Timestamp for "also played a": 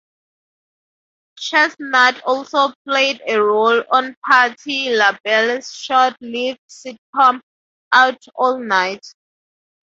2.23-3.35